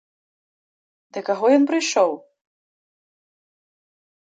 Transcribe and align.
Да 1.19 1.23
каго 1.29 1.45
ён 1.59 1.63
прыйшоў? 1.75 2.11